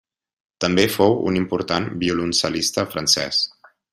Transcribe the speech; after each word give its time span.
També 0.63 0.85
fou 0.93 1.13
un 1.31 1.37
important 1.41 1.85
violoncel·lista 2.05 2.89
francès. 2.95 3.45